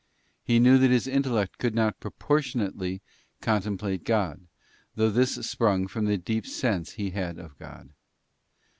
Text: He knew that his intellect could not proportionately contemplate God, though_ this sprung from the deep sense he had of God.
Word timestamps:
He 0.43 0.57
knew 0.57 0.79
that 0.79 0.89
his 0.89 1.05
intellect 1.05 1.59
could 1.59 1.75
not 1.75 1.99
proportionately 1.99 3.03
contemplate 3.39 4.03
God, 4.03 4.47
though_ 4.95 5.11
this 5.13 5.35
sprung 5.45 5.85
from 5.87 6.05
the 6.05 6.17
deep 6.17 6.47
sense 6.47 6.93
he 6.93 7.11
had 7.11 7.37
of 7.37 7.55
God. 7.59 7.89